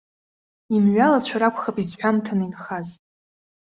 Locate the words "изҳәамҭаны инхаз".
1.83-2.87